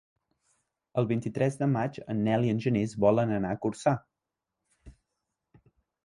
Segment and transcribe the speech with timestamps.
[0.99, 3.93] El vint-i-tres de maig en Nel i en Genís volen anar a Corçà.